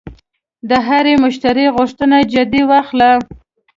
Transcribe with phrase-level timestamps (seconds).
[0.69, 3.11] د هر مشتری غوښتنه جدي واخله.